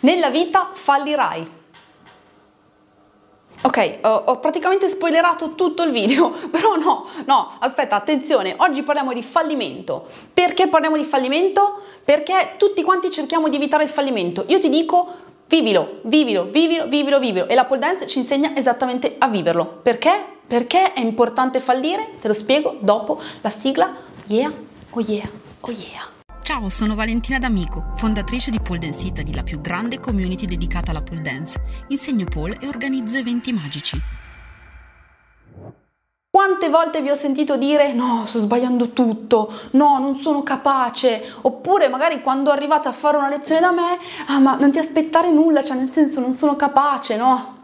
Nella 0.00 0.30
vita 0.30 0.70
fallirai. 0.72 1.56
Ok, 3.60 3.98
ho, 4.02 4.08
ho 4.08 4.38
praticamente 4.38 4.88
spoilerato 4.88 5.56
tutto 5.56 5.82
il 5.82 5.90
video, 5.90 6.30
però 6.50 6.76
no, 6.76 7.06
no, 7.26 7.56
aspetta, 7.58 7.96
attenzione, 7.96 8.54
oggi 8.58 8.82
parliamo 8.82 9.12
di 9.12 9.22
fallimento. 9.22 10.06
Perché 10.32 10.68
parliamo 10.68 10.96
di 10.96 11.02
fallimento? 11.02 11.82
Perché 12.04 12.54
tutti 12.56 12.82
quanti 12.82 13.10
cerchiamo 13.10 13.48
di 13.48 13.56
evitare 13.56 13.82
il 13.82 13.90
fallimento. 13.90 14.44
Io 14.46 14.60
ti 14.60 14.68
dico, 14.68 15.08
vivilo, 15.48 15.98
vivilo, 16.02 16.44
vivilo, 16.44 16.86
vivilo, 16.86 17.18
vivilo. 17.18 17.48
E 17.48 17.54
la 17.56 17.64
pole 17.64 17.80
dance 17.80 18.06
ci 18.06 18.18
insegna 18.18 18.54
esattamente 18.54 19.16
a 19.18 19.26
viverlo. 19.26 19.80
Perché? 19.82 20.36
Perché 20.46 20.92
è 20.92 21.00
importante 21.00 21.58
fallire? 21.58 22.12
Te 22.20 22.28
lo 22.28 22.34
spiego 22.34 22.76
dopo 22.78 23.20
la 23.40 23.50
sigla. 23.50 23.92
Yeah, 24.28 24.52
oh 24.90 25.00
yeah, 25.00 25.28
oh 25.60 25.70
yeah. 25.70 26.17
Ciao, 26.48 26.70
sono 26.70 26.94
Valentina 26.94 27.38
D'Amico, 27.38 27.92
fondatrice 27.96 28.50
di 28.50 28.58
Pole 28.58 28.78
Dance 28.78 29.06
Italy, 29.06 29.34
la 29.34 29.42
più 29.42 29.60
grande 29.60 29.98
community 29.98 30.46
dedicata 30.46 30.92
alla 30.92 31.02
pole 31.02 31.20
dance. 31.20 31.60
Insegno 31.88 32.24
pole 32.24 32.56
e 32.58 32.66
organizzo 32.66 33.18
eventi 33.18 33.52
magici. 33.52 34.00
Quante 36.30 36.70
volte 36.70 37.02
vi 37.02 37.10
ho 37.10 37.16
sentito 37.16 37.58
dire 37.58 37.92
no, 37.92 38.24
sto 38.24 38.38
sbagliando 38.38 38.92
tutto, 38.92 39.52
no, 39.72 39.98
non 39.98 40.16
sono 40.16 40.42
capace, 40.42 41.22
oppure 41.42 41.90
magari 41.90 42.22
quando 42.22 42.50
arrivate 42.50 42.88
a 42.88 42.92
fare 42.92 43.18
una 43.18 43.28
lezione 43.28 43.60
da 43.60 43.70
me, 43.70 43.98
ah 44.28 44.38
ma 44.38 44.56
non 44.56 44.72
ti 44.72 44.78
aspettare 44.78 45.30
nulla, 45.30 45.62
cioè 45.62 45.76
nel 45.76 45.90
senso 45.90 46.18
non 46.18 46.32
sono 46.32 46.56
capace, 46.56 47.16
no? 47.18 47.57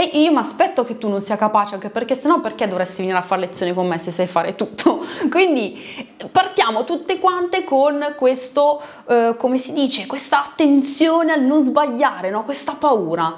E 0.00 0.12
io 0.12 0.30
mi 0.30 0.38
aspetto 0.38 0.84
che 0.84 0.96
tu 0.96 1.08
non 1.08 1.20
sia 1.20 1.34
capace, 1.34 1.74
anche 1.74 1.90
perché 1.90 2.14
sennò 2.14 2.38
perché 2.38 2.68
dovresti 2.68 3.00
venire 3.00 3.18
a 3.18 3.20
fare 3.20 3.40
lezione 3.40 3.74
con 3.74 3.88
me 3.88 3.98
se 3.98 4.12
sai 4.12 4.28
fare 4.28 4.54
tutto? 4.54 5.04
Quindi 5.28 6.16
partiamo 6.30 6.84
tutte 6.84 7.18
quante 7.18 7.64
con 7.64 8.14
questo, 8.16 8.80
eh, 9.08 9.34
come 9.36 9.58
si 9.58 9.72
dice, 9.72 10.06
questa 10.06 10.44
attenzione 10.44 11.32
al 11.32 11.42
non 11.42 11.62
sbagliare, 11.62 12.30
no? 12.30 12.44
questa 12.44 12.74
paura. 12.74 13.34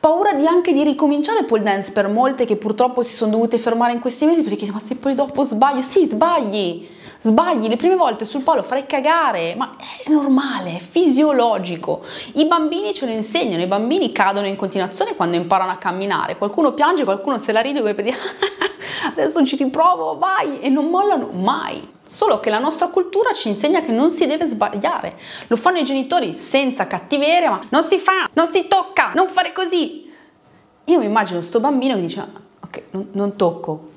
Paura 0.00 0.32
di 0.32 0.46
anche 0.46 0.72
di 0.72 0.82
ricominciare 0.82 1.44
pole 1.44 1.62
dance 1.62 1.92
per 1.92 2.08
molte 2.08 2.46
che 2.46 2.56
purtroppo 2.56 3.02
si 3.02 3.14
sono 3.14 3.32
dovute 3.32 3.58
fermare 3.58 3.92
in 3.92 4.00
questi 4.00 4.24
mesi 4.24 4.40
perché 4.40 4.64
ma 4.72 4.80
se 4.80 4.94
poi 4.94 5.12
dopo 5.12 5.42
sbaglio, 5.42 5.82
sì 5.82 6.06
sbagli, 6.06 6.88
Sbagli 7.20 7.66
le 7.66 7.76
prime 7.76 7.96
volte 7.96 8.24
sul 8.24 8.42
palo, 8.42 8.62
farai 8.62 8.86
cagare, 8.86 9.56
ma 9.56 9.74
è 9.76 10.08
normale, 10.08 10.76
è 10.76 10.78
fisiologico. 10.78 12.04
I 12.34 12.46
bambini 12.46 12.94
ce 12.94 13.06
lo 13.06 13.12
insegnano, 13.12 13.60
i 13.60 13.66
bambini 13.66 14.12
cadono 14.12 14.46
in 14.46 14.54
continuazione 14.54 15.16
quando 15.16 15.36
imparano 15.36 15.72
a 15.72 15.78
camminare. 15.78 16.38
Qualcuno 16.38 16.72
piange, 16.74 17.02
qualcuno 17.02 17.38
se 17.38 17.50
la 17.50 17.60
ride 17.60 17.82
e 17.82 18.02
dire 18.02 18.16
adesso 19.10 19.44
ci 19.44 19.56
riprovo, 19.56 20.16
vai, 20.16 20.60
e 20.60 20.68
non 20.68 20.86
mollano 20.86 21.30
mai. 21.32 21.96
Solo 22.06 22.38
che 22.38 22.50
la 22.50 22.60
nostra 22.60 22.86
cultura 22.86 23.32
ci 23.32 23.48
insegna 23.48 23.80
che 23.80 23.90
non 23.90 24.12
si 24.12 24.26
deve 24.26 24.46
sbagliare. 24.46 25.18
Lo 25.48 25.56
fanno 25.56 25.78
i 25.78 25.84
genitori 25.84 26.34
senza 26.38 26.86
cattiveria, 26.86 27.50
ma 27.50 27.60
non 27.70 27.82
si 27.82 27.98
fa, 27.98 28.28
non 28.34 28.46
si 28.46 28.68
tocca, 28.68 29.10
non 29.14 29.26
fare 29.26 29.52
così. 29.52 30.08
Io 30.84 30.98
mi 30.98 31.04
immagino 31.04 31.40
sto 31.40 31.58
bambino 31.58 31.96
che 31.96 32.00
dice, 32.00 32.26
ok, 32.60 32.82
non, 32.92 33.08
non 33.12 33.36
tocco, 33.36 33.90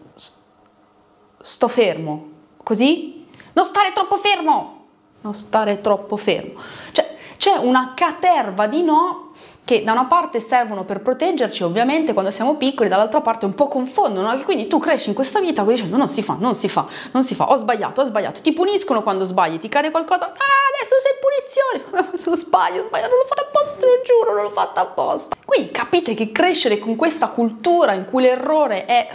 sto 1.39 1.67
fermo, 1.67 2.30
Così? 2.63 3.25
Non 3.53 3.65
stare 3.65 3.91
troppo 3.93 4.17
fermo! 4.17 4.79
Non 5.21 5.33
stare 5.33 5.81
troppo 5.81 6.17
fermo. 6.17 6.59
Cioè, 6.91 7.15
c'è 7.37 7.55
una 7.57 7.93
caterva 7.95 8.67
di 8.67 8.81
no 8.83 9.31
che 9.63 9.83
da 9.83 9.91
una 9.93 10.05
parte 10.05 10.39
servono 10.39 10.83
per 10.83 11.01
proteggerci 11.01 11.63
ovviamente 11.63 12.13
quando 12.13 12.31
siamo 12.31 12.55
piccoli, 12.55 12.89
dall'altra 12.89 13.21
parte 13.21 13.45
un 13.45 13.53
po' 13.53 13.67
confondono, 13.67 14.33
e 14.33 14.43
quindi 14.43 14.67
tu 14.67 14.79
cresci 14.79 15.09
in 15.09 15.15
questa 15.15 15.39
vita 15.39 15.63
dicendo 15.63 15.97
non 15.97 16.09
si 16.09 16.21
fa, 16.21 16.35
non 16.37 16.55
si 16.55 16.67
fa, 16.67 16.85
non 17.11 17.23
si 17.23 17.35
fa, 17.35 17.49
ho 17.49 17.55
sbagliato, 17.55 18.01
ho 18.01 18.03
sbagliato, 18.03 18.41
ti 18.41 18.51
puniscono 18.51 19.01
quando 19.01 19.23
sbagli, 19.23 19.59
ti 19.59 19.69
cade 19.69 19.91
qualcosa, 19.91 20.25
ah 20.25 20.61
adesso 20.75 20.95
sei 21.01 21.15
punizione, 21.21 22.17
se 22.17 22.29
lo 22.29 22.35
sbaglio, 22.35 22.83
ho 22.83 22.85
sbagliato, 22.87 23.09
non 23.09 23.19
l'ho 23.19 23.27
fatto 23.27 23.41
apposta, 23.41 23.77
te 23.77 23.85
lo 23.85 24.01
giuro, 24.03 24.33
non 24.33 24.43
l'ho 24.43 24.49
fatto 24.49 24.79
apposta. 24.79 25.35
Quindi 25.45 25.71
capite 25.71 26.13
che 26.15 26.31
crescere 26.31 26.79
con 26.79 26.95
questa 26.95 27.29
cultura 27.29 27.93
in 27.93 28.05
cui 28.05 28.23
l'errore 28.23 28.85
è 28.85 29.07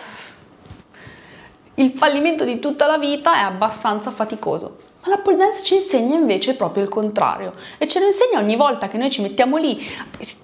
il 1.77 1.93
fallimento 1.97 2.45
di 2.45 2.59
tutta 2.59 2.87
la 2.87 2.99
vita 2.99 3.35
è 3.35 3.43
abbastanza 3.43 4.11
faticoso. 4.11 4.85
Ma 5.03 5.11
la 5.11 5.19
pole 5.19 5.37
dance 5.37 5.63
ci 5.63 5.77
insegna 5.77 6.17
invece 6.17 6.55
proprio 6.55 6.83
il 6.83 6.89
contrario 6.89 7.53
e 7.79 7.87
ce 7.87 8.01
lo 8.01 8.07
insegna 8.07 8.39
ogni 8.39 8.57
volta 8.57 8.89
che 8.89 8.97
noi 8.97 9.11
ci 9.11 9.21
mettiamo 9.21 9.57
lì, 9.57 9.79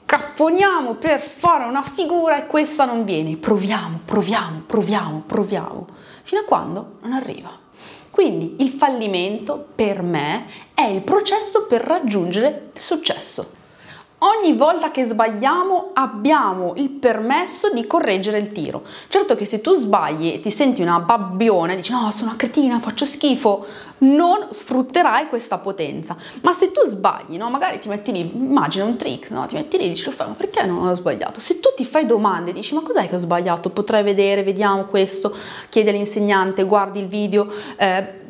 capponiamo 0.05 0.95
per 0.95 1.21
fare 1.21 1.65
una 1.65 1.83
figura 1.83 2.39
e 2.39 2.47
questa 2.47 2.85
non 2.85 3.05
viene. 3.05 3.37
Proviamo, 3.37 4.01
proviamo, 4.05 4.63
proviamo, 4.67 5.23
proviamo, 5.27 5.87
fino 6.23 6.41
a 6.43 6.45
quando 6.45 6.99
non 7.01 7.13
arriva. 7.13 7.51
Quindi 8.11 8.57
il 8.59 8.69
fallimento 8.69 9.69
per 9.75 10.03
me 10.03 10.45
è 10.75 10.83
il 10.83 11.01
processo 11.01 11.67
per 11.67 11.81
raggiungere 11.81 12.71
il 12.75 12.81
successo. 12.81 13.61
Ogni 14.25 14.53
volta 14.53 14.93
che 14.93 15.05
sbagliamo 15.05 15.91
abbiamo 15.95 16.75
il 16.77 16.91
permesso 16.91 17.73
di 17.73 17.89
correggere 17.89 18.39
il 18.39 18.53
tiro. 18.53 18.85
Certo 19.09 19.35
che 19.35 19.45
se 19.45 19.61
tu 19.61 19.75
sbagli 19.75 20.29
e 20.29 20.39
ti 20.39 20.53
senti 20.53 20.81
una 20.81 21.01
babbione, 21.01 21.75
dici 21.75 21.91
no, 21.91 22.09
sono 22.13 22.29
una 22.29 22.37
cretina, 22.37 22.79
faccio 22.79 23.05
schifo, 23.05 23.67
non 23.99 24.47
sfrutterai 24.51 25.27
questa 25.27 25.59
potenza. 25.59 26.15
Ma 26.43 26.53
se 26.53 26.71
tu 26.71 26.87
sbagli, 26.87 27.37
no, 27.37 27.51
magari 27.51 27.81
ti 27.81 27.89
metti 27.89 28.13
lì, 28.13 28.31
immagina 28.33 28.85
un 28.85 28.97
trick, 28.97 29.31
no, 29.31 29.45
ti 29.47 29.57
metti 29.57 29.77
lì 29.77 29.87
e 29.87 29.89
dici, 29.89 30.09
ma 30.17 30.25
perché 30.37 30.65
non 30.67 30.87
ho 30.87 30.95
sbagliato? 30.95 31.41
Se 31.41 31.59
tu 31.59 31.71
ti 31.75 31.85
fai 31.85 32.07
domande, 32.07 32.53
dici, 32.53 32.75
ma 32.75 32.83
cos'è 32.83 33.09
che 33.09 33.17
ho 33.17 33.19
sbagliato? 33.19 33.71
Potrei 33.71 34.05
vedere, 34.05 34.45
vediamo 34.45 34.85
questo, 34.85 35.35
chiede 35.69 35.91
all'insegnante, 35.91 36.63
guardi 36.63 37.01
il 37.01 37.09
video, 37.09 37.53
eh, 37.77 38.21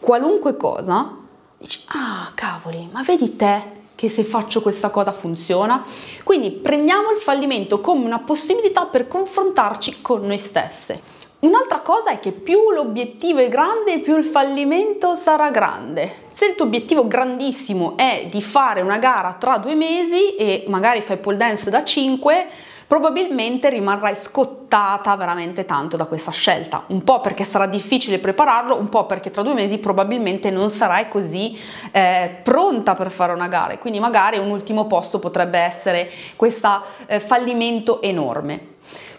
qualunque 0.00 0.54
cosa, 0.58 1.16
dici, 1.56 1.80
ah, 1.86 2.30
cavoli, 2.34 2.90
ma 2.92 3.02
vedi 3.02 3.36
te 3.36 3.82
che 3.94 4.08
se 4.08 4.24
faccio 4.24 4.60
questa 4.60 4.90
cosa 4.90 5.12
funziona. 5.12 5.84
Quindi 6.24 6.50
prendiamo 6.50 7.10
il 7.10 7.18
fallimento 7.18 7.80
come 7.80 8.04
una 8.04 8.20
possibilità 8.20 8.86
per 8.86 9.08
confrontarci 9.08 10.00
con 10.00 10.26
noi 10.26 10.38
stesse. 10.38 11.22
Un'altra 11.44 11.80
cosa 11.80 12.10
è 12.10 12.20
che 12.20 12.32
più 12.32 12.70
l'obiettivo 12.72 13.40
è 13.40 13.48
grande, 13.48 13.98
più 13.98 14.16
il 14.16 14.24
fallimento 14.24 15.14
sarà 15.14 15.50
grande. 15.50 16.22
Se 16.34 16.46
il 16.46 16.54
tuo 16.54 16.64
obiettivo 16.64 17.06
grandissimo 17.06 17.98
è 17.98 18.26
di 18.30 18.40
fare 18.40 18.80
una 18.80 18.96
gara 18.96 19.34
tra 19.38 19.58
due 19.58 19.74
mesi 19.74 20.36
e 20.36 20.64
magari 20.68 21.02
fai 21.02 21.18
pole 21.18 21.36
dance 21.36 21.68
da 21.68 21.84
5, 21.84 22.46
probabilmente 22.94 23.68
rimarrai 23.70 24.14
scottata 24.14 25.16
veramente 25.16 25.64
tanto 25.64 25.96
da 25.96 26.04
questa 26.04 26.30
scelta, 26.30 26.84
un 26.90 27.02
po' 27.02 27.20
perché 27.20 27.42
sarà 27.42 27.66
difficile 27.66 28.20
prepararlo, 28.20 28.76
un 28.76 28.88
po' 28.88 29.04
perché 29.04 29.32
tra 29.32 29.42
due 29.42 29.52
mesi 29.52 29.78
probabilmente 29.78 30.52
non 30.52 30.70
sarai 30.70 31.08
così 31.08 31.58
eh, 31.90 32.38
pronta 32.44 32.94
per 32.94 33.10
fare 33.10 33.32
una 33.32 33.48
gara, 33.48 33.76
quindi 33.78 33.98
magari 33.98 34.38
un 34.38 34.48
ultimo 34.48 34.86
posto 34.86 35.18
potrebbe 35.18 35.58
essere 35.58 36.08
questo 36.36 36.82
eh, 37.06 37.18
fallimento 37.18 38.00
enorme. 38.00 38.74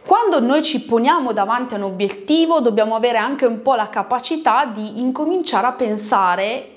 Quando 0.06 0.40
noi 0.40 0.64
ci 0.64 0.82
poniamo 0.86 1.34
davanti 1.34 1.74
a 1.74 1.78
un 1.78 1.84
obiettivo 1.84 2.62
dobbiamo 2.62 2.96
avere 2.96 3.18
anche 3.18 3.46
un 3.46 3.62
po' 3.62 3.76
la 3.76 3.90
capacità 3.90 4.64
di 4.64 5.02
incominciare 5.02 5.68
a 5.68 5.74
pensare 5.74 6.70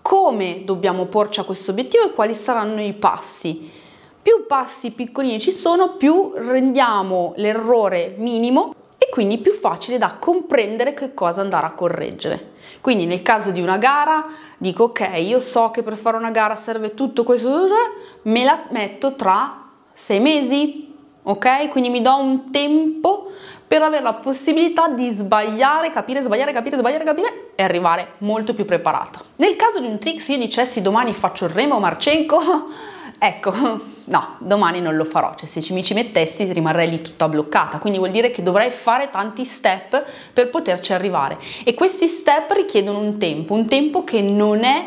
come 0.00 0.62
dobbiamo 0.64 1.06
porci 1.06 1.40
a 1.40 1.42
questo 1.42 1.72
obiettivo 1.72 2.04
e 2.04 2.12
quali 2.12 2.34
saranno 2.34 2.80
i 2.80 2.92
passi 2.92 3.84
più 4.26 4.44
passi 4.48 4.90
piccolini 4.90 5.38
ci 5.38 5.52
sono, 5.52 5.90
più 5.90 6.32
rendiamo 6.34 7.34
l'errore 7.36 8.16
minimo 8.18 8.74
e 8.98 9.06
quindi 9.08 9.38
più 9.38 9.52
facile 9.52 9.98
da 9.98 10.16
comprendere 10.18 10.94
che 10.94 11.14
cosa 11.14 11.42
andare 11.42 11.66
a 11.66 11.70
correggere. 11.70 12.54
Quindi 12.80 13.06
nel 13.06 13.22
caso 13.22 13.52
di 13.52 13.60
una 13.60 13.76
gara 13.76 14.26
dico 14.58 14.84
ok, 14.84 15.12
io 15.18 15.38
so 15.38 15.70
che 15.70 15.84
per 15.84 15.96
fare 15.96 16.16
una 16.16 16.32
gara 16.32 16.56
serve 16.56 16.94
tutto 16.94 17.22
questo, 17.22 17.68
me 18.22 18.42
la 18.42 18.64
metto 18.70 19.14
tra 19.14 19.68
sei 19.92 20.18
mesi, 20.18 20.92
ok? 21.22 21.68
Quindi 21.68 21.90
mi 21.90 22.02
do 22.02 22.16
un 22.16 22.50
tempo 22.50 23.30
per 23.64 23.82
avere 23.82 24.02
la 24.02 24.14
possibilità 24.14 24.88
di 24.88 25.08
sbagliare, 25.10 25.90
capire, 25.90 26.22
sbagliare, 26.22 26.52
capire, 26.52 26.78
sbagliare, 26.78 27.04
capire 27.04 27.52
e 27.54 27.62
arrivare 27.62 28.14
molto 28.18 28.54
più 28.54 28.64
preparata. 28.64 29.20
Nel 29.36 29.54
caso 29.54 29.78
di 29.78 29.86
un 29.86 29.98
trick, 29.98 30.20
se 30.20 30.32
io 30.32 30.38
dicessi 30.38 30.82
domani 30.82 31.14
faccio 31.14 31.44
il 31.44 31.52
Remo 31.52 31.78
Marcenco, 31.78 32.42
ecco, 33.18 33.52
no, 34.04 34.36
domani 34.38 34.80
non 34.80 34.96
lo 34.96 35.04
farò, 35.04 35.34
cioè 35.36 35.48
se 35.48 35.72
mi 35.72 35.82
ci 35.82 35.94
mettessi 35.94 36.44
rimarrei 36.52 36.90
lì 36.90 37.00
tutta 37.00 37.28
bloccata, 37.28 37.78
quindi 37.78 37.98
vuol 37.98 38.10
dire 38.10 38.30
che 38.30 38.42
dovrei 38.42 38.70
fare 38.70 39.10
tanti 39.10 39.44
step 39.44 40.04
per 40.32 40.50
poterci 40.50 40.92
arrivare. 40.92 41.38
E 41.64 41.74
questi 41.74 42.08
step 42.08 42.52
richiedono 42.52 42.98
un 42.98 43.18
tempo, 43.18 43.54
un 43.54 43.66
tempo 43.66 44.04
che 44.04 44.20
non 44.20 44.64
è 44.64 44.86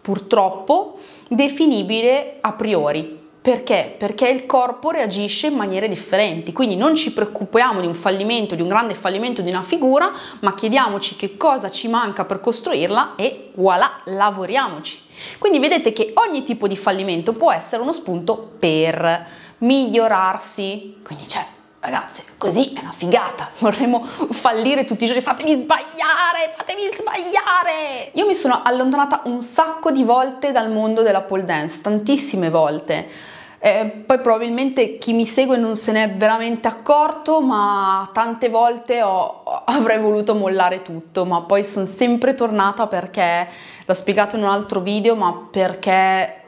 purtroppo 0.00 0.98
definibile 1.28 2.36
a 2.40 2.52
priori. 2.52 3.23
Perché? 3.44 3.94
Perché 3.98 4.26
il 4.26 4.46
corpo 4.46 4.88
reagisce 4.88 5.48
in 5.48 5.54
maniere 5.54 5.86
differenti, 5.86 6.50
quindi 6.50 6.76
non 6.76 6.94
ci 6.94 7.12
preoccupiamo 7.12 7.82
di 7.82 7.86
un 7.86 7.92
fallimento, 7.92 8.54
di 8.54 8.62
un 8.62 8.68
grande 8.68 8.94
fallimento 8.94 9.42
di 9.42 9.50
una 9.50 9.60
figura, 9.60 10.10
ma 10.40 10.54
chiediamoci 10.54 11.14
che 11.14 11.36
cosa 11.36 11.70
ci 11.70 11.86
manca 11.88 12.24
per 12.24 12.40
costruirla 12.40 13.16
e 13.16 13.50
voilà, 13.56 14.00
lavoriamoci. 14.04 14.98
Quindi 15.36 15.58
vedete 15.58 15.92
che 15.92 16.12
ogni 16.14 16.42
tipo 16.42 16.66
di 16.66 16.74
fallimento 16.74 17.34
può 17.34 17.52
essere 17.52 17.82
uno 17.82 17.92
spunto 17.92 18.52
per 18.58 19.26
migliorarsi, 19.58 21.00
quindi 21.04 21.28
cioè 21.28 21.44
ragazze, 21.80 22.24
così 22.38 22.72
è 22.72 22.80
una 22.80 22.92
figata. 22.92 23.50
Vorremmo 23.60 24.02
fallire 24.30 24.86
tutti 24.86 25.04
i 25.04 25.06
giorni. 25.06 25.20
Fatemi 25.20 25.60
sbagliare, 25.60 26.54
fatemi 26.56 26.88
sbagliare. 26.90 28.10
Io 28.14 28.24
mi 28.24 28.34
sono 28.34 28.62
allontanata 28.64 29.20
un 29.24 29.42
sacco 29.42 29.90
di 29.90 30.02
volte 30.02 30.50
dal 30.50 30.70
mondo 30.70 31.02
della 31.02 31.20
pole 31.20 31.44
dance, 31.44 31.82
tantissime 31.82 32.48
volte. 32.48 33.32
Eh, 33.58 34.02
poi 34.04 34.20
probabilmente 34.20 34.98
chi 34.98 35.12
mi 35.12 35.26
segue 35.26 35.56
non 35.56 35.76
se 35.76 35.92
n'è 35.92 36.10
veramente 36.14 36.68
accorto, 36.68 37.40
ma 37.40 38.08
tante 38.12 38.48
volte 38.48 39.02
ho, 39.02 39.42
avrei 39.64 39.98
voluto 39.98 40.34
mollare 40.34 40.82
tutto, 40.82 41.24
ma 41.24 41.42
poi 41.42 41.64
sono 41.64 41.86
sempre 41.86 42.34
tornata 42.34 42.86
perché, 42.86 43.48
l'ho 43.84 43.94
spiegato 43.94 44.36
in 44.36 44.42
un 44.42 44.48
altro 44.48 44.80
video, 44.80 45.14
ma 45.14 45.48
perché 45.50 46.42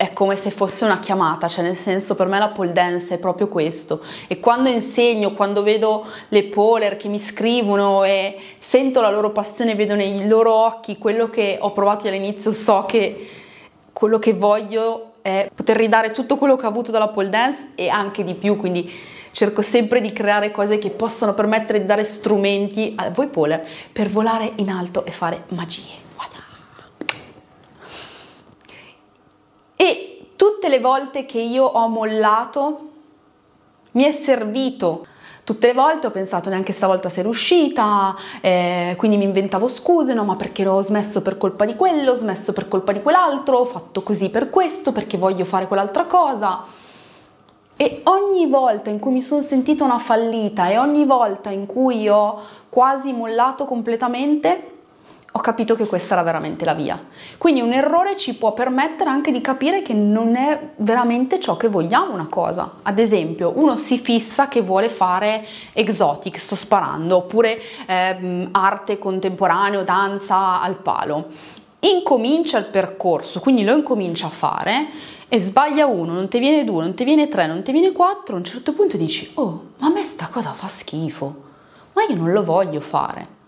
è 0.00 0.14
come 0.14 0.34
se 0.34 0.48
fosse 0.48 0.86
una 0.86 0.98
chiamata, 0.98 1.46
cioè 1.46 1.62
nel 1.62 1.76
senso 1.76 2.14
per 2.14 2.26
me 2.26 2.38
la 2.38 2.48
pole 2.48 2.72
dance 2.72 3.16
è 3.16 3.18
proprio 3.18 3.48
questo. 3.48 4.02
E 4.28 4.40
quando 4.40 4.70
insegno, 4.70 5.34
quando 5.34 5.62
vedo 5.62 6.06
le 6.28 6.44
poler 6.44 6.96
che 6.96 7.08
mi 7.08 7.18
scrivono 7.18 8.02
e 8.04 8.38
sento 8.58 9.02
la 9.02 9.10
loro 9.10 9.30
passione, 9.30 9.74
vedo 9.74 9.94
nei 9.94 10.26
loro 10.26 10.54
occhi 10.54 10.96
quello 10.96 11.28
che 11.28 11.58
ho 11.60 11.72
provato 11.72 12.08
all'inizio, 12.08 12.50
so 12.50 12.86
che 12.88 13.28
quello 13.92 14.18
che 14.18 14.32
voglio 14.32 15.09
è 15.22 15.50
poter 15.54 15.76
ridare 15.76 16.10
tutto 16.10 16.36
quello 16.36 16.56
che 16.56 16.66
ho 16.66 16.68
avuto 16.68 16.90
dalla 16.90 17.08
pole 17.08 17.28
dance 17.28 17.70
e 17.74 17.88
anche 17.88 18.24
di 18.24 18.34
più, 18.34 18.56
quindi 18.56 18.90
cerco 19.32 19.62
sempre 19.62 20.00
di 20.00 20.12
creare 20.12 20.50
cose 20.50 20.78
che 20.78 20.90
possano 20.90 21.34
permettere 21.34 21.80
di 21.80 21.86
dare 21.86 22.04
strumenti 22.04 22.94
a 22.96 23.10
voi 23.10 23.28
poler 23.28 23.66
per 23.92 24.08
volare 24.08 24.52
in 24.56 24.70
alto 24.70 25.04
e 25.04 25.10
fare 25.10 25.44
magie. 25.48 26.08
E 29.76 30.32
tutte 30.36 30.68
le 30.68 30.78
volte 30.78 31.24
che 31.24 31.40
io 31.40 31.64
ho 31.64 31.88
mollato 31.88 32.90
mi 33.92 34.04
è 34.04 34.12
servito. 34.12 35.06
Tutte 35.50 35.66
le 35.66 35.72
volte 35.72 36.06
ho 36.06 36.12
pensato 36.12 36.48
neanche 36.48 36.70
stavolta 36.70 37.08
sei 37.08 37.24
riuscita, 37.24 38.14
eh, 38.40 38.94
quindi 38.96 39.16
mi 39.16 39.24
inventavo 39.24 39.66
scuse, 39.66 40.14
no, 40.14 40.22
ma 40.22 40.36
perché 40.36 40.64
ho 40.64 40.80
smesso 40.80 41.22
per 41.22 41.38
colpa 41.38 41.64
di 41.64 41.74
quello, 41.74 42.12
ho 42.12 42.14
smesso 42.14 42.52
per 42.52 42.68
colpa 42.68 42.92
di 42.92 43.02
quell'altro, 43.02 43.56
ho 43.56 43.64
fatto 43.64 44.04
così 44.04 44.28
per 44.30 44.48
questo, 44.48 44.92
perché 44.92 45.18
voglio 45.18 45.44
fare 45.44 45.66
quell'altra 45.66 46.04
cosa. 46.04 46.62
E 47.76 48.00
ogni 48.04 48.46
volta 48.46 48.90
in 48.90 49.00
cui 49.00 49.10
mi 49.10 49.22
sono 49.22 49.42
sentita 49.42 49.82
una 49.82 49.98
fallita 49.98 50.68
e 50.68 50.78
ogni 50.78 51.04
volta 51.04 51.50
in 51.50 51.66
cui 51.66 52.08
ho 52.08 52.40
quasi 52.68 53.12
mollato 53.12 53.64
completamente, 53.64 54.69
ho 55.32 55.40
capito 55.40 55.76
che 55.76 55.86
questa 55.86 56.14
era 56.14 56.22
veramente 56.24 56.64
la 56.64 56.74
via. 56.74 57.00
Quindi 57.38 57.60
un 57.60 57.72
errore 57.72 58.16
ci 58.16 58.34
può 58.34 58.52
permettere 58.52 59.10
anche 59.10 59.30
di 59.30 59.40
capire 59.40 59.80
che 59.80 59.94
non 59.94 60.34
è 60.34 60.70
veramente 60.76 61.38
ciò 61.38 61.56
che 61.56 61.68
vogliamo 61.68 62.12
una 62.12 62.26
cosa. 62.26 62.78
Ad 62.82 62.98
esempio, 62.98 63.52
uno 63.54 63.76
si 63.76 63.96
fissa 63.96 64.48
che 64.48 64.60
vuole 64.60 64.88
fare 64.88 65.46
exotic, 65.72 66.38
sto 66.38 66.56
sparando, 66.56 67.16
oppure 67.16 67.60
eh, 67.86 68.48
arte 68.50 68.98
contemporanea, 68.98 69.82
danza 69.82 70.60
al 70.60 70.74
palo. 70.76 71.28
Incomincia 71.80 72.58
il 72.58 72.66
percorso, 72.66 73.38
quindi 73.38 73.62
lo 73.62 73.74
incomincia 73.74 74.26
a 74.26 74.30
fare 74.30 74.88
e 75.28 75.40
sbaglia 75.40 75.86
uno, 75.86 76.12
non 76.12 76.28
ti 76.28 76.40
viene 76.40 76.64
due, 76.64 76.82
non 76.82 76.94
ti 76.94 77.04
viene 77.04 77.28
tre, 77.28 77.46
non 77.46 77.62
ti 77.62 77.70
viene 77.70 77.92
quattro, 77.92 78.34
a 78.34 78.38
un 78.38 78.44
certo 78.44 78.72
punto 78.72 78.96
dici, 78.96 79.30
oh, 79.34 79.66
ma 79.78 79.86
a 79.86 79.90
me 79.90 80.04
sta 80.04 80.28
cosa 80.28 80.52
fa 80.52 80.66
schifo, 80.66 81.42
ma 81.92 82.02
io 82.02 82.16
non 82.16 82.32
lo 82.32 82.42
voglio 82.42 82.80
fare 82.80 83.38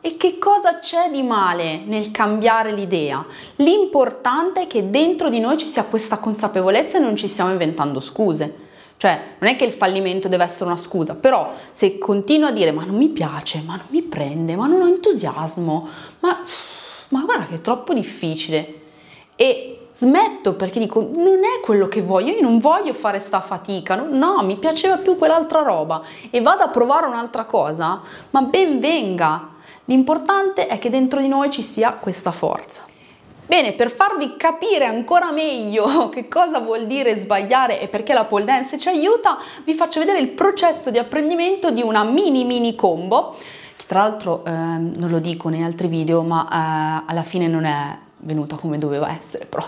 e 0.00 0.16
che 0.16 0.38
cosa 0.38 0.78
c'è 0.78 1.10
di 1.10 1.22
male 1.22 1.82
nel 1.84 2.10
cambiare 2.12 2.72
l'idea? 2.72 3.24
L'importante 3.56 4.62
è 4.62 4.66
che 4.66 4.90
dentro 4.90 5.28
di 5.28 5.40
noi 5.40 5.56
ci 5.56 5.68
sia 5.68 5.84
questa 5.84 6.18
consapevolezza 6.18 6.98
e 6.98 7.00
non 7.00 7.16
ci 7.16 7.26
stiamo 7.26 7.50
inventando 7.50 8.00
scuse. 8.00 8.66
Cioè, 8.96 9.36
non 9.38 9.50
è 9.50 9.56
che 9.56 9.64
il 9.64 9.72
fallimento 9.72 10.28
deve 10.28 10.44
essere 10.44 10.66
una 10.66 10.76
scusa, 10.76 11.14
però 11.14 11.52
se 11.70 11.98
continuo 11.98 12.48
a 12.48 12.52
dire 12.52 12.72
ma 12.72 12.84
non 12.84 12.96
mi 12.96 13.08
piace, 13.08 13.62
ma 13.64 13.76
non 13.76 13.86
mi 13.90 14.02
prende, 14.02 14.56
ma 14.56 14.66
non 14.66 14.82
ho 14.82 14.88
entusiasmo, 14.88 15.88
ma, 16.20 16.40
ma 17.10 17.22
guarda 17.22 17.46
che 17.46 17.56
è 17.56 17.60
troppo 17.60 17.92
difficile 17.94 18.74
e 19.36 19.88
smetto 19.94 20.54
perché 20.54 20.78
dico 20.78 21.00
non 21.00 21.38
è 21.44 21.60
quello 21.60 21.86
che 21.86 22.02
voglio, 22.02 22.32
io 22.32 22.40
non 22.40 22.58
voglio 22.58 22.92
fare 22.92 23.18
sta 23.20 23.40
fatica, 23.40 23.94
no, 23.94 24.06
no 24.10 24.42
mi 24.44 24.56
piaceva 24.56 24.96
più 24.96 25.16
quell'altra 25.16 25.62
roba 25.62 26.02
e 26.30 26.40
vado 26.40 26.62
a 26.62 26.68
provare 26.68 27.06
un'altra 27.06 27.44
cosa, 27.44 28.00
ma 28.30 28.42
ben 28.42 28.80
venga 28.80 29.56
L'importante 29.86 30.66
è 30.66 30.78
che 30.78 30.90
dentro 30.90 31.20
di 31.20 31.28
noi 31.28 31.50
ci 31.50 31.62
sia 31.62 31.92
questa 31.92 32.30
forza. 32.30 32.82
Bene, 33.46 33.72
per 33.72 33.90
farvi 33.90 34.36
capire 34.36 34.84
ancora 34.84 35.32
meglio 35.32 36.08
che 36.12 36.28
cosa 36.28 36.60
vuol 36.60 36.86
dire 36.86 37.16
sbagliare 37.16 37.80
e 37.80 37.88
perché 37.88 38.12
la 38.12 38.24
pole 38.24 38.44
dance 38.44 38.78
ci 38.78 38.88
aiuta, 38.88 39.38
vi 39.64 39.72
faccio 39.72 40.00
vedere 40.00 40.20
il 40.20 40.28
processo 40.28 40.90
di 40.90 40.98
apprendimento 40.98 41.70
di 41.70 41.80
una 41.80 42.04
mini 42.04 42.44
mini 42.44 42.74
combo, 42.74 43.34
che 43.76 43.84
tra 43.86 44.00
l'altro 44.00 44.44
eh, 44.44 44.50
non 44.50 45.08
lo 45.08 45.18
dico 45.18 45.48
nei 45.48 45.62
altri 45.62 45.88
video, 45.88 46.22
ma 46.22 46.44
eh, 46.44 47.04
alla 47.06 47.22
fine 47.22 47.46
non 47.46 47.64
è 47.64 47.96
venuta 48.18 48.56
come 48.56 48.76
doveva 48.76 49.10
essere, 49.16 49.46
però 49.46 49.66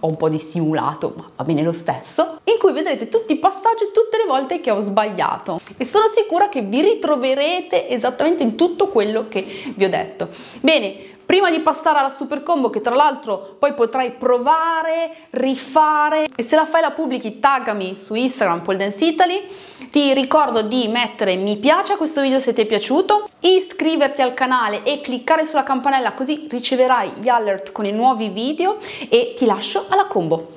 ho 0.00 0.06
un 0.06 0.16
po' 0.16 0.28
di 0.28 0.38
simulato, 0.38 1.12
ma 1.16 1.30
va 1.36 1.44
bene 1.44 1.62
lo 1.62 1.72
stesso, 1.72 2.40
in 2.44 2.58
cui 2.58 2.72
vedrete 2.72 3.08
tutti 3.08 3.32
i 3.32 3.38
passaggi 3.38 3.90
tutte 3.92 4.16
le 4.16 4.24
volte 4.26 4.60
che 4.60 4.70
ho 4.70 4.80
sbagliato 4.80 5.60
e 5.76 5.84
sono 5.84 6.06
sicura 6.14 6.48
che 6.48 6.62
vi 6.62 6.80
ritroverete 6.80 7.88
esattamente 7.88 8.42
in 8.42 8.56
tutto 8.56 8.88
quello 8.88 9.26
che 9.28 9.72
vi 9.74 9.84
ho 9.84 9.88
detto. 9.88 10.28
Bene, 10.60 11.12
Prima 11.26 11.50
di 11.50 11.60
passare 11.60 11.98
alla 11.98 12.10
super 12.10 12.42
combo 12.42 12.68
che 12.68 12.82
tra 12.82 12.94
l'altro 12.94 13.56
poi 13.58 13.72
potrai 13.72 14.12
provare, 14.12 15.10
rifare 15.30 16.28
e 16.36 16.42
se 16.42 16.54
la 16.54 16.66
fai 16.66 16.82
la 16.82 16.90
pubblichi 16.90 17.40
taggami 17.40 17.96
su 17.98 18.14
Instagram 18.14 18.60
Pole 18.60 18.76
Dance 18.76 19.04
Italy 19.04 19.46
ti 19.90 20.12
ricordo 20.12 20.62
di 20.62 20.86
mettere 20.88 21.36
mi 21.36 21.56
piace 21.56 21.94
a 21.94 21.96
questo 21.96 22.20
video 22.20 22.40
se 22.40 22.52
ti 22.52 22.60
è 22.60 22.66
piaciuto, 22.66 23.26
iscriverti 23.40 24.20
al 24.20 24.34
canale 24.34 24.82
e 24.82 25.00
cliccare 25.00 25.46
sulla 25.46 25.62
campanella 25.62 26.12
così 26.12 26.46
riceverai 26.48 27.12
gli 27.20 27.28
alert 27.28 27.72
con 27.72 27.86
i 27.86 27.92
nuovi 27.92 28.28
video 28.28 28.76
e 29.08 29.34
ti 29.34 29.46
lascio 29.46 29.86
alla 29.88 30.04
combo. 30.04 30.53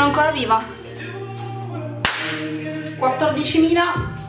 Sono 0.00 0.06
ancora 0.06 0.30
viva. 0.30 0.64
14.000 2.98 4.19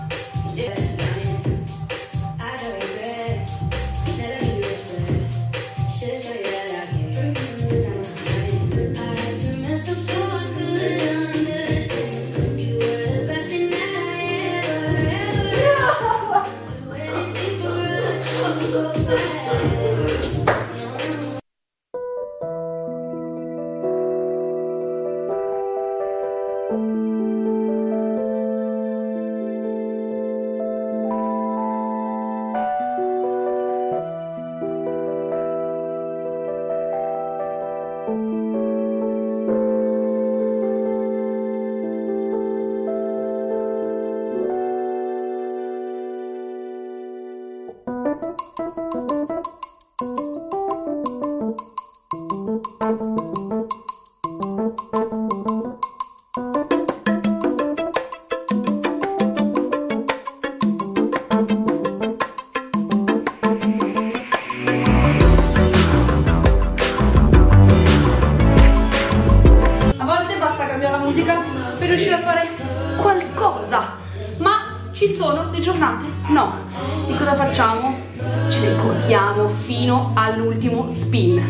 All'ultimo 80.62 80.92
spin. 80.92 81.42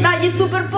Dai, 0.00 0.28
Superpole! 0.30 0.77